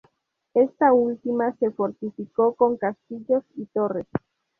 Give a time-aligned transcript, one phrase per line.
[0.55, 4.07] Esta última se fortificó con castillos y torres.